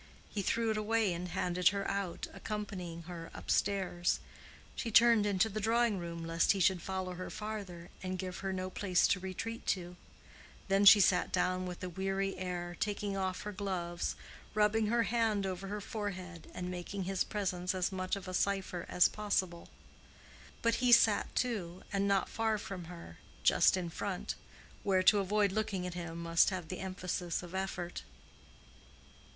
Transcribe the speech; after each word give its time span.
He 0.31 0.41
threw 0.41 0.71
it 0.71 0.77
away 0.77 1.13
and 1.13 1.27
handed 1.27 1.67
her 1.67 1.87
out, 1.87 2.25
accompanying 2.33 3.03
her 3.03 3.29
up 3.35 3.51
stairs. 3.51 4.19
She 4.75 4.89
turned 4.89 5.27
into 5.27 5.47
the 5.47 5.59
drawing 5.59 5.99
room, 5.99 6.25
lest 6.25 6.53
he 6.53 6.59
should 6.59 6.81
follow 6.81 7.13
her 7.13 7.29
farther 7.29 7.91
and 8.01 8.17
give 8.17 8.39
her 8.39 8.51
no 8.51 8.71
place 8.71 9.05
to 9.09 9.19
retreat 9.19 9.67
to; 9.67 9.95
then 10.69 10.85
she 10.85 10.99
sat 10.99 11.31
down 11.31 11.67
with 11.67 11.83
a 11.83 11.89
weary 11.89 12.35
air, 12.39 12.75
taking 12.79 13.15
off 13.15 13.43
her 13.43 13.51
gloves, 13.51 14.15
rubbing 14.55 14.87
her 14.87 15.03
hand 15.03 15.45
over 15.45 15.67
her 15.67 15.79
forehead, 15.79 16.49
and 16.51 16.71
making 16.71 17.03
his 17.03 17.23
presence 17.23 17.75
as 17.75 17.91
much 17.91 18.15
of 18.15 18.27
a 18.27 18.33
cipher 18.33 18.87
as 18.89 19.07
possible. 19.07 19.69
But 20.63 20.73
he 20.81 20.91
sat, 20.91 21.35
too, 21.35 21.83
and 21.93 22.07
not 22.07 22.27
far 22.27 22.57
from 22.57 22.85
her—just 22.85 23.77
in 23.77 23.91
front, 23.91 24.33
where 24.81 25.03
to 25.03 25.19
avoid 25.19 25.51
looking 25.51 25.85
at 25.85 25.93
him 25.93 26.23
must 26.23 26.49
have 26.49 26.69
the 26.69 26.79
emphasis 26.79 27.43
of 27.43 27.53
effort. 27.53 28.01